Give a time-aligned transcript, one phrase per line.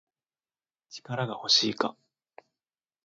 [0.89, 1.95] 力が欲しいか